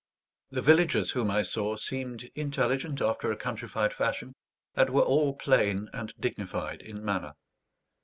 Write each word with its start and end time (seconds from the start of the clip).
The 0.49 0.63
villagers 0.63 1.11
whom 1.11 1.29
I 1.29 1.43
saw 1.43 1.75
seemed 1.75 2.23
intelligent 2.33 3.01
after 3.01 3.31
a 3.31 3.37
countrified 3.37 3.93
fashion, 3.93 4.33
and 4.73 4.89
were 4.89 5.03
all 5.03 5.35
plain 5.35 5.89
and 5.93 6.11
dignified 6.19 6.81
in 6.81 7.05
manner. 7.05 7.33